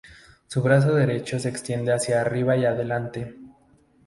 [0.47, 3.35] Su brazo derecho se extiende hacia arriba y adelante.